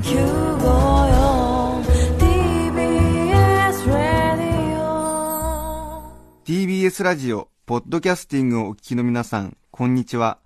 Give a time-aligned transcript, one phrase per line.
[0.00, 0.14] tbs
[3.92, 10.38] ラディオ TBS ラジオ、ポッドキャスティングをお聞きの皆さん、こんにちは。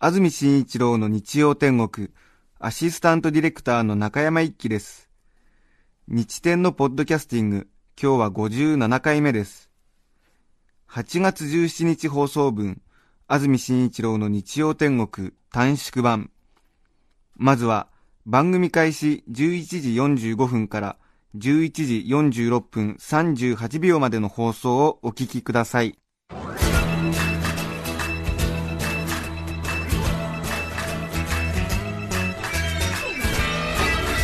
[0.00, 2.08] 安住紳一郎の日曜天国、
[2.58, 5.08] アシスタントディレクターの中山一輝です。
[6.08, 7.68] 日天のポッドキャスティング、
[8.02, 9.70] 今日は57回目です。
[10.88, 12.82] 8月17日放送分、
[13.28, 16.32] 安住紳一郎の日曜天国短縮版。
[17.36, 17.89] まずは、
[18.26, 20.96] 番組開始11時45分から
[21.36, 25.96] 11時46分38秒までの放送をお聞きください。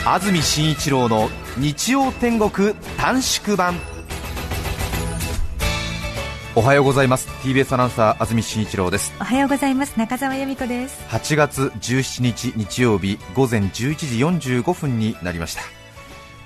[0.04, 1.28] 安住紳一郎の
[1.58, 3.74] 日曜天国短縮版
[6.58, 7.28] おはようございます。
[7.42, 9.12] TBS アナウンサー安住紳一郎です。
[9.20, 9.98] おはようございます。
[9.98, 11.04] 中澤由美子です。
[11.10, 15.60] 8月17日日曜日午前11時45分になりました。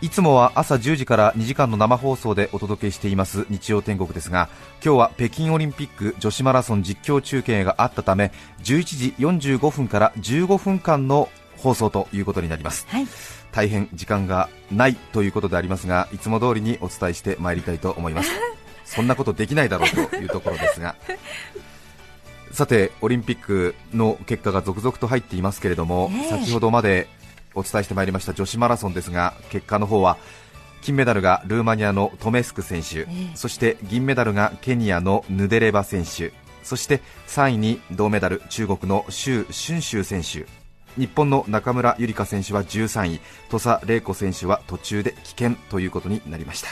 [0.03, 4.49] いつもは朝10時から2時間の生放送でお届けしています日曜天国ですが
[4.85, 8.33] 今日は北京オリンピック女子マラソン実況中継があったため
[8.65, 9.15] 11時
[9.59, 12.85] 45分から15分間の放送ということになります。
[12.89, 13.07] はい。
[13.53, 18.31] 大変時間がないということでありますがいつも通りにお伝えしてまいりたいと思います
[18.91, 20.97] そんなことできないだろうというところですが。
[22.51, 26.29] さてオリンピックの結果が続々と入っていますけれども、ええ。
[26.31, 27.07] 先ほどまで
[27.55, 30.19] お伝えしてまいりました女子マラソンですが結果の方は
[30.83, 36.33] 金メダルがルーマニアのトメスク選手、えそして銀メダルがケニアのヌデレバ選手
[36.65, 40.47] そして3位に銅メダル中国の周春秋選手。
[40.97, 46.69] 日本の中村ゆりか選手は13位土佐玲子選手は途中で棄権ということになりました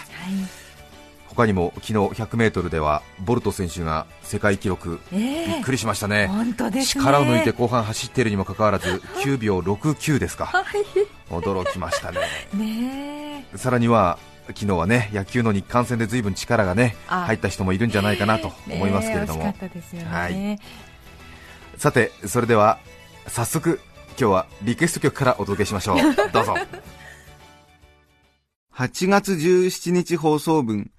[1.38, 7.04] 他にも昨日 100m ではボルト選手が世界記録ええびっくりしましたね、本当ですね。
[7.04, 8.88] 力を抜いて後半走っているにもかかわらず
[9.22, 10.46] 9秒69ですか。
[10.46, 10.64] は
[11.30, 12.18] 驚きましたね。
[12.54, 18.74] いねさらには昨日はね野球の日韓戦で随分力がねあ入った人もいるんじゃないかなとえ。
[18.74, 19.54] 思いますけれども、
[21.76, 22.80] さてそれでは
[23.28, 23.78] 早速
[24.18, 25.98] 今日はリクエスト曲からお届けしましょう。
[26.32, 26.56] どうぞ。
[28.74, 30.90] 8月17日放送分、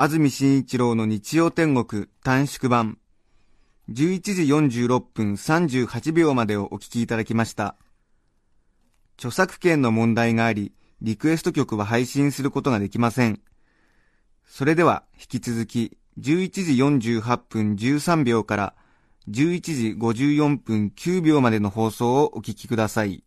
[0.00, 2.98] 安住紳一郎の日曜天国短縮版。
[3.90, 7.74] 11時46分38秒までをお聞きいただきました。
[9.16, 10.72] 著作権の問題があり、
[11.02, 13.40] リクエスト曲は配信することができません。
[14.46, 18.74] それでは、引き続き、11時48分13秒から、
[19.28, 23.24] 11時54分9秒までの放送をお聞きください。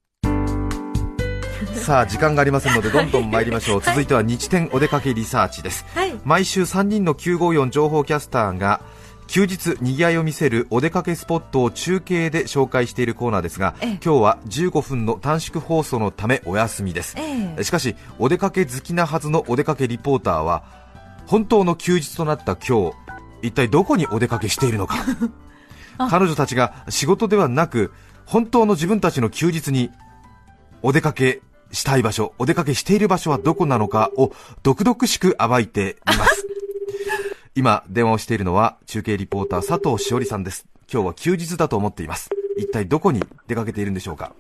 [1.92, 5.86] さあ時間がありませんのでどんどん参りましょう、続いては日天お出かけリサーチです。
[5.94, 6.14] はい。
[6.24, 8.80] 毎週3人の954情報キャスターが
[9.28, 14.00] 休日にぎわいを見せるお出かけスポットを中継で紹介しているコーナーですがええ。
[14.02, 17.18] 今日は15分の短縮放送のためお休みです。
[17.18, 17.64] ええ。
[17.66, 20.64] しかしお出かけ好きなはずのお出かけリポーターは
[21.26, 22.96] 本当の休日となった今日
[23.42, 24.96] 一体どこにお出かけしているのか。
[26.10, 27.92] 彼女たちが仕事ではなく
[28.26, 29.92] 本当の自分たちの休日に
[30.84, 31.42] お出かけ
[31.72, 34.32] したい場所お出かけしている場所はどこなのかを
[34.64, 36.46] 毒々しく暴いています。
[37.56, 40.66] 今電話をしているのは中継リポーター佐藤しおりさんです。
[40.92, 42.30] 今日は休日だと思っています。
[42.58, 44.34] 一体どこに出かけているんでしょうか？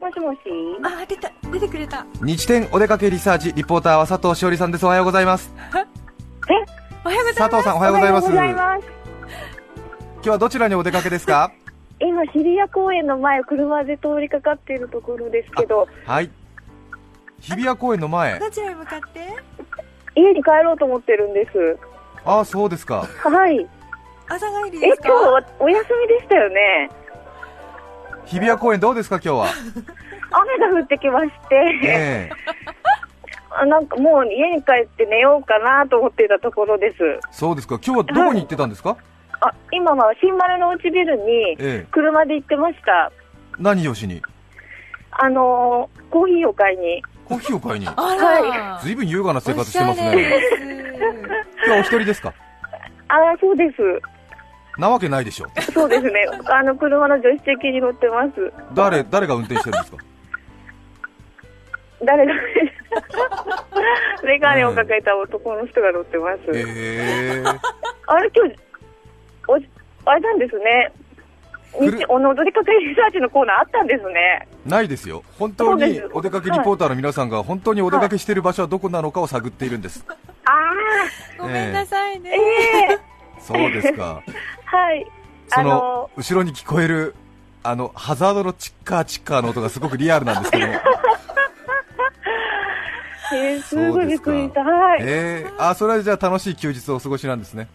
[0.00, 0.38] もしもし？
[0.84, 1.30] あ出た。
[1.50, 2.04] 出てくれた。
[2.22, 4.84] 日天お出かけリサーチリポーターは佐藤しおりさんです。
[4.84, 5.52] おはようございます。
[7.04, 7.50] おはようございます。
[7.50, 8.24] 佐藤さんおはようございます。
[8.26, 8.86] おはようございます。
[10.16, 11.52] 今日はどちらにお出かけですか？
[12.00, 16.30] 今、シリア公園の前を車で通りかかっているところですけど、はい。
[17.40, 18.38] 日比谷公園の前。
[18.38, 19.20] どちらに向かって？
[20.16, 21.78] 家に帰ろうと思ってるんです。
[22.24, 23.06] ああそうですか。
[23.18, 23.66] はい。
[24.28, 25.08] 朝帰りえ、ですか？
[25.08, 26.90] 今日はお休みでしたよね。
[28.26, 29.46] 日比谷公園どうですか今日は？
[30.30, 32.30] 雨が降ってきまして、え。
[33.66, 37.20] なんかもう家に帰って寝ようかなと思っていたところです。
[37.30, 37.78] そうですか。
[37.84, 38.96] 今日はどこに行ってたんですか、
[39.46, 43.12] あ、今は新丸の内ビルにええ車で行ってました。
[43.58, 44.22] 何をしに？
[45.10, 47.02] あのー、コーヒーを買いに。
[47.26, 47.86] コーヒーを買いに？
[47.86, 50.40] あら、ずいぶん優雅な生活してますね
[51.66, 52.32] 今日はお一人ですか？
[53.08, 53.76] あ、そうです。
[54.80, 56.26] なわけないでしょそうですね。
[56.46, 58.52] あの、車の助手席に乗ってます。
[58.74, 59.98] 誰誰が運転してるんですか？
[62.02, 62.34] 誰が
[64.24, 66.40] メガネをかけた男の人が乗ってます。
[66.54, 67.44] ええ
[68.06, 68.56] あれ今日、
[69.48, 69.54] お
[70.06, 70.92] あれなんですね。
[71.80, 74.46] 日おの踊りかけリサーチのコーナーあったんですね。
[74.64, 75.24] ないですよ。
[75.38, 80.04] 本当にお出かけリポーターの皆さんが本当にお出かけしている場所はどこなのかを探っているんです。
[80.44, 80.52] あ
[81.38, 82.98] ごめんなさいね、あ、ええ。
[83.40, 84.22] そうですか。
[84.64, 85.06] はい。
[85.48, 87.14] そのあの、後ろに聞こえる
[87.64, 90.74] あのハザードのチッカーチッカーの音がすごくリアルなんですけども、
[93.34, 94.62] えー、すごいびっくりした。
[94.62, 94.98] そうですはい。
[95.02, 97.68] えー、あそれはじゃあ楽しい休日をお過ごしなんですね。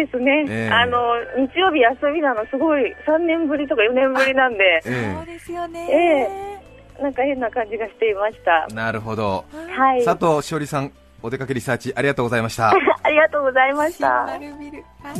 [0.00, 0.44] え、そうですね。
[0.48, 0.98] ええあの、
[1.36, 6.58] 日曜日休みなのすごい3年ぶりとか4年ぶりなんで、えそうですよね。
[6.98, 8.74] えなんか変な感じがしていましたえ。
[8.74, 9.44] なるほど。
[9.52, 10.04] はい。
[10.04, 10.92] 佐藤しおりさん、
[11.22, 12.70] お出かけリサーチありがとうございました。
[13.02, 14.24] ありがとうございました。
[14.26, 14.82] バルビル。
[15.02, 15.16] はい。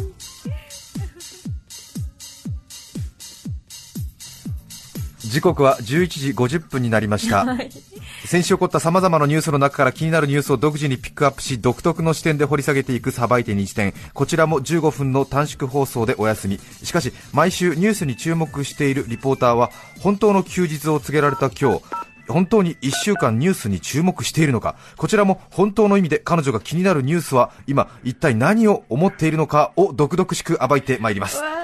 [5.19, 7.45] 時刻は11時50分になりました。
[7.45, 7.71] はい。
[8.25, 13.93] 先週起こった様々なニュースの中から気になるニュースを独自にピックアップし独特の視点で掘り下げていくさばいて日点。
[14.15, 16.59] こちらも15分の短縮放送でお休み。
[16.83, 19.71] しかし毎週ニュースに注目しているリポーターは
[20.01, 21.83] 本当の休日を告げられた今日
[22.29, 24.77] 本当に1週間ニュースに注目しているのか？
[24.97, 31.63] こちらも本当の意味で彼女が気になるニュースは今一体何を思っているのかを毒々しく暴いてまいりますわあ。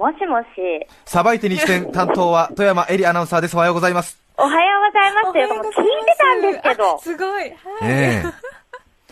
[0.00, 3.54] もしもし、さばいて日点担当は富山エリアナウンサーです。
[3.54, 4.16] おはようございます。
[4.38, 6.96] おはようございますというかもう聞いてたんですけど。
[6.96, 7.28] あ、すごい。
[7.28, 7.52] はい。
[7.84, 8.22] え。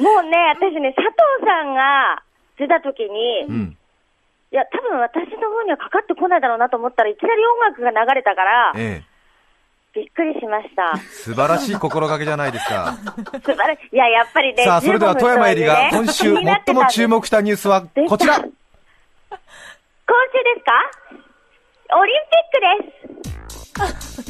[0.00, 2.23] もうね、私ね、佐藤さんが
[2.56, 3.76] 出た時に、えうん。
[4.50, 9.02] いや、多分私の方にはかかってこないだろうなと思ったらいきなり音楽が流れたから、え
[9.93, 10.94] びっくりしました。
[10.96, 12.96] え素晴らしい心がけじじゃないですか。
[13.44, 13.94] 素晴らしい。
[13.94, 18.43] いや、やっぱりね、さあ、それでは15富山エリが今週最も注目したニュースはこちら
[20.09, 20.73] 今週ですか？
[22.01, 24.25] オリンピックで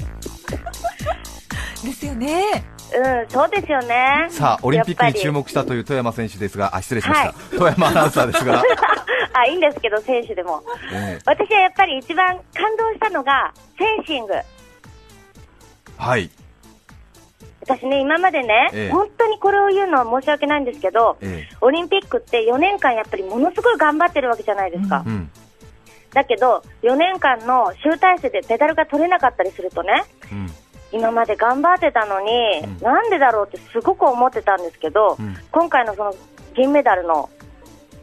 [1.78, 1.84] す。
[1.86, 2.64] ですよね。
[2.90, 4.26] うん、そうですよね。
[4.30, 7.26] さあ、オリンピックに注目したという富山選手ですが、あ、失礼しました。
[7.28, 8.62] はい富山アナウンサーですが、
[9.34, 10.62] あ、いいんですけど、選手でも。
[10.92, 14.34] ええ私はやっぱり一番感動したのが、フェンシング。
[15.96, 16.30] はい、
[17.60, 25.02] 私ね、今までね、ええ本当にこれを言うのは申し訳ないんですけど、えオリンピックって4年間やっぱりものすごい頑張ってるわけじゃないですか。
[25.06, 25.30] えうん、
[26.12, 30.50] だけど、4年間の集大成でペダルが取れなかったりするとね、うん、
[30.92, 32.30] 今まで頑張ってたのに、
[32.64, 32.78] うん。
[32.80, 35.36] なんでだろうってすごく思ってたんですけど、うん。
[35.52, 36.14] 今回のその
[36.56, 37.28] 銀メダルの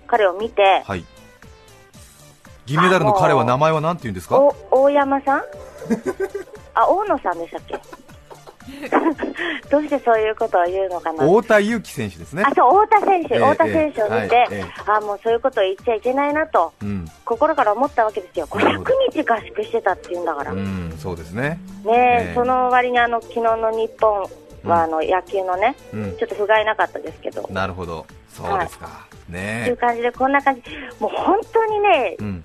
[0.07, 1.03] 彼を見て、はい。
[2.65, 4.39] 銀メダルの彼は名前は何て言うんですか？
[4.39, 5.41] お大山さん？
[6.73, 7.79] あ、大野さんでしたっけ？
[9.69, 11.23] どうしてそういうことを言うのかな？
[11.23, 12.43] 太田裕樹選手ですね。
[12.45, 12.53] あ、。
[12.55, 14.91] そう、太田選手、ええ太田選手を見て、ええはいええ。
[14.91, 18.47] あ、もうそういうことを言っちゃいけないなと、うん、心から思ったわけですよ。
[18.53, 18.93] なるほど。
[19.11, 20.53] 500日合宿してたっていうんだから。
[20.53, 21.59] ねうん、そうですね。
[21.87, 21.93] ええ
[22.31, 22.33] え。
[22.35, 24.21] その割にあの、昨日の日本
[24.63, 26.17] は、あの、野球のね、うん。
[26.17, 28.05] ちょっと不甲斐なかったですけど、なるほど。
[28.29, 29.05] そうですか。
[29.11, 29.33] とい。
[29.33, 30.61] うね感じで、こんな感じ、
[30.99, 32.43] もう本当にねえ。、うん、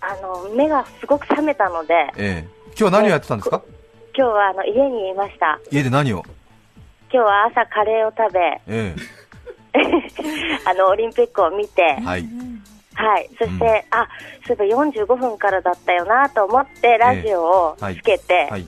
[0.00, 2.48] あの、目がすごく覚めたので、ええ。
[2.68, 3.62] 今日は何をやってたんですか？
[4.14, 5.58] 今日はあの、家にいました。
[5.70, 6.22] 家で何を？
[7.12, 8.94] 今日は朝カレーを食べ、え
[10.66, 12.26] あの、オリンピックを見て、えはい。
[12.94, 13.28] はい。
[13.38, 14.08] そして、うんあ、
[14.46, 18.66] そういえば45分からだったよなと思って、ラジオをはいつけて、はい。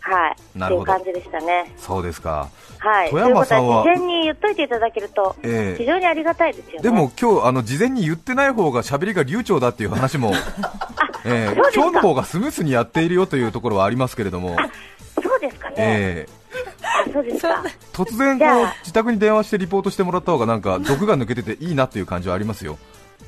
[0.00, 0.32] はい。
[0.32, 1.72] っていう感じでしたね。
[1.76, 2.48] そうですか。
[2.78, 3.10] はい。
[3.10, 3.82] 富山さんは？
[3.82, 6.82] 事前に言っといていただけると、ええ非常にありがたいですよね。
[6.82, 10.32] でも今日あの事前に言ってない方が喋りが流暢だっていう話も、
[11.26, 14.56] ええそうですか今日の方がスムースにやっているよというところはありますけれども、
[15.22, 15.74] そうですかね。
[15.78, 16.46] ええ
[16.82, 17.62] あ、そうですか。
[17.92, 22.78] 突然こう自宅に電話してリポートしてもらった方がなんか毒が抜けてていいなという感じはありますよ。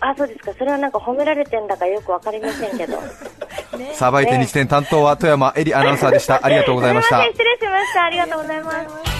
[0.01, 0.53] あ、そうですか。
[0.57, 2.99] それはなんか褒められてんだかよくわかりませんけど。
[3.77, 3.93] ね。
[3.95, 6.41] さばいて日点担当は富山エリアナウンサーでした。
[6.45, 7.25] ありがとうございました。
[7.25, 8.05] 失礼しました。
[8.05, 9.19] ありがとうございます。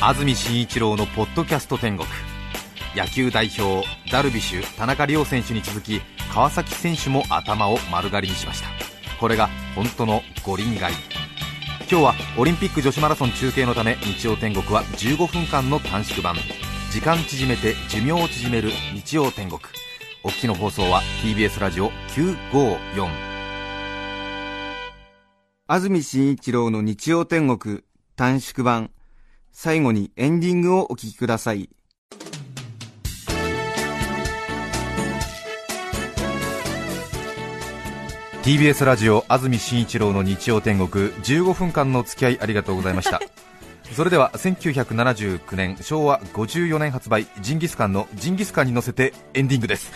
[0.00, 2.08] 安住紳一郎のポッドキャスト天国
[2.98, 6.00] 野球代表ダルビッシュ田中亮選手に続き
[6.34, 8.68] 川崎選手も頭を丸刈りにしました。
[9.20, 11.00] これが本当の五輪狩り。
[11.88, 16.34] 今日はオリンピック女子マラソン中継のため日曜天国は15分間の短縮版。
[16.90, 19.60] 時間縮めて寿命を縮める日曜天国。
[20.24, 23.08] お聞きの放送は TBS ラジオ954
[25.68, 27.82] 安住紳一郎の日曜天国
[28.16, 28.90] 短縮版。
[29.52, 31.70] 最後にエンディングをお聞きください。
[38.48, 41.10] TBS ラジオ安住紳一郎の日曜天国。
[41.10, 43.20] 15分間の付き合いありがとうございました。
[43.92, 49.92] それでは1979年昭和54年発売ジンギスカンのジンギスカンに乗せてエンディングです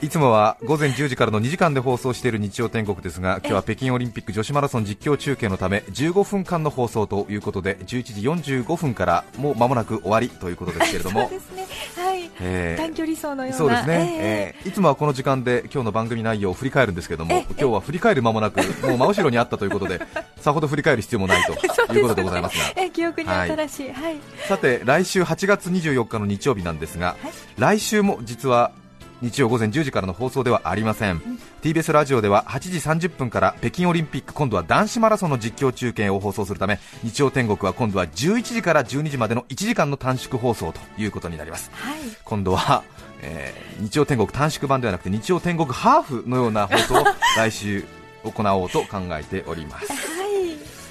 [0.00, 11.66] いつもは午前10時からの2時間で放送している日曜天国ですが今日は北京オリンピック女子マラソン実況中継のため15分間の放送ということで11時45分からもう間もなく終わりということですけれどもそうですね。
[11.96, 12.30] はい。
[12.40, 13.52] えー短距離走のような。
[13.52, 20.00] そうですね、ええーいつもはこの時間で今日の番組内容を振り返るんですけれども、ええ今日は振り返る間もなく、もう真後ろにあったということで、
[20.36, 23.92] さほど振り返る必要もないということでございますが、ええ記憶に新しい。
[23.92, 24.16] はい。
[24.46, 27.16] さて来週8月24日の日曜日なんですが、
[27.56, 28.72] 来週も実は
[29.20, 31.20] 日曜午前10時からの放送ではありません、
[31.62, 32.60] TBS ラジオでは8
[32.96, 41.70] 時30分から北京オリンピック今度は男子マラソンの実況中継を放送するため日曜天国は今度は11時から12時までの1時間の短縮放送ということになります。
[41.72, 41.98] はい。
[42.24, 42.84] 今度は、
[43.22, 47.04] えー日曜天国短縮版ではなくて日曜天国ハーフのような放送を
[47.36, 47.84] 来週
[48.24, 49.92] 行おうと考えております。
[49.92, 49.98] はい。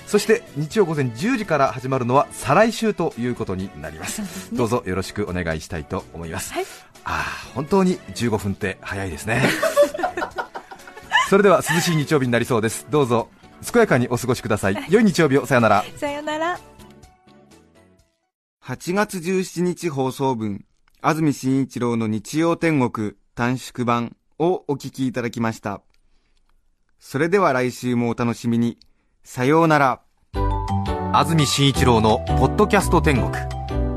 [0.05, 4.21] そして日曜午前10時から始まるのは再来週ということになります。
[4.53, 6.65] どうぞよろしくお願いしたいと思います、はい
[7.07, 9.43] ああ本当に15分って早いですね
[11.29, 13.29] それでは涼しい日曜日になりそうですどうぞ
[13.71, 16.59] 健やかにお過ごしください良い日曜日をさよならさよなら。
[18.67, 20.65] 8月17日放送分、
[21.01, 25.81] 安住紳一郎の日曜天国短縮版をお聞きいただきました。
[26.99, 28.77] それでは来週もお楽しみに。
[29.23, 30.01] さようなら。
[31.13, 33.31] 安住紳一郎の「ポッドキャスト天国」